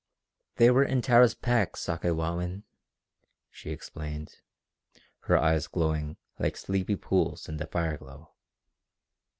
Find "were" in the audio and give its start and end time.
0.71-0.83